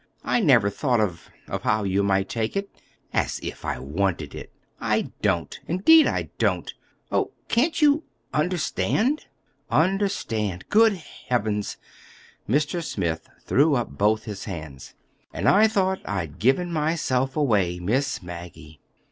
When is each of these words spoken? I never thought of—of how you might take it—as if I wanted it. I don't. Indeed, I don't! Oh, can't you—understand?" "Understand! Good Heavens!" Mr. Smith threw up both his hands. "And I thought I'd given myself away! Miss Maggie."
I 0.23 0.39
never 0.39 0.71
thought 0.71 0.99
of—of 0.99 1.61
how 1.61 1.83
you 1.83 2.01
might 2.01 2.27
take 2.27 2.57
it—as 2.57 3.39
if 3.43 3.63
I 3.63 3.77
wanted 3.77 4.33
it. 4.33 4.51
I 4.79 5.11
don't. 5.21 5.59
Indeed, 5.67 6.07
I 6.07 6.31
don't! 6.39 6.73
Oh, 7.11 7.29
can't 7.49 7.79
you—understand?" 7.83 9.27
"Understand! 9.69 10.65
Good 10.69 10.93
Heavens!" 11.29 11.77
Mr. 12.49 12.83
Smith 12.83 13.29
threw 13.45 13.75
up 13.75 13.89
both 13.95 14.23
his 14.23 14.45
hands. 14.45 14.95
"And 15.35 15.47
I 15.47 15.67
thought 15.67 15.99
I'd 16.03 16.39
given 16.39 16.73
myself 16.73 17.37
away! 17.37 17.79
Miss 17.79 18.23
Maggie." 18.23 18.81